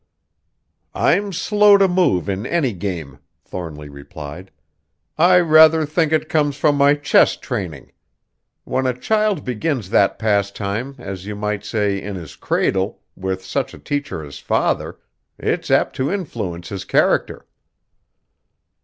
[0.95, 4.49] "I'm slow to move in any game," Thornly replied.
[5.15, 7.91] "I rather think it comes from my chess training.
[8.63, 13.75] When a child begins that pastime, as you might say, in his cradle, with such
[13.75, 14.97] a teacher as father,
[15.37, 17.45] it's apt to influence his character."